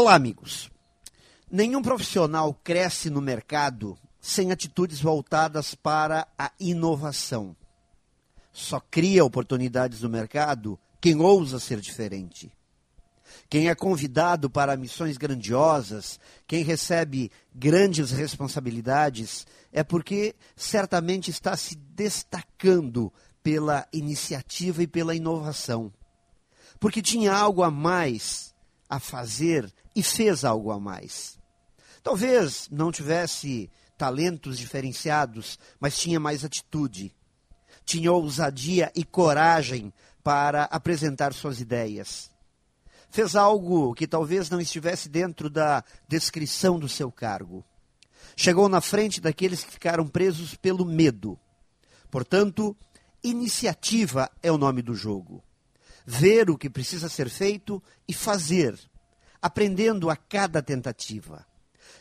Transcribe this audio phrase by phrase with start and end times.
[0.00, 0.70] Olá, amigos.
[1.52, 7.54] Nenhum profissional cresce no mercado sem atitudes voltadas para a inovação.
[8.50, 12.50] Só cria oportunidades no mercado quem ousa ser diferente.
[13.46, 21.76] Quem é convidado para missões grandiosas, quem recebe grandes responsabilidades, é porque certamente está se
[21.76, 23.12] destacando
[23.42, 25.92] pela iniciativa e pela inovação.
[26.80, 28.49] Porque tinha algo a mais
[28.90, 31.38] a fazer e fez algo a mais.
[32.02, 37.14] Talvez não tivesse talentos diferenciados, mas tinha mais atitude.
[37.84, 39.92] Tinha ousadia e coragem
[40.24, 42.30] para apresentar suas ideias.
[43.10, 47.64] Fez algo que talvez não estivesse dentro da descrição do seu cargo.
[48.36, 51.38] Chegou na frente daqueles que ficaram presos pelo medo.
[52.10, 52.76] Portanto,
[53.22, 55.42] iniciativa é o nome do jogo.
[56.12, 58.76] Ver o que precisa ser feito e fazer,
[59.40, 61.46] aprendendo a cada tentativa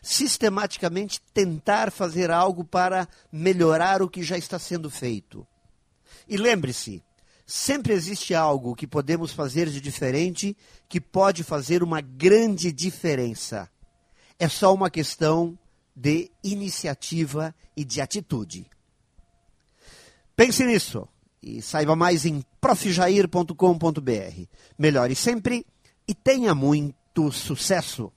[0.02, 5.46] sistematicamente tentar fazer algo para melhorar o que já está sendo feito.
[6.28, 7.04] E lembre-se,
[7.46, 10.56] sempre existe algo que podemos fazer de diferente
[10.88, 13.70] que pode fazer uma grande diferença.
[14.40, 15.60] É só uma questão
[15.94, 18.66] de iniciativa e de atitude.
[20.34, 21.06] Pense nisso
[21.42, 24.44] e saiba mais em profjair.com.br.
[24.78, 25.66] Melhore sempre
[26.08, 28.12] e tenha muito sucesso!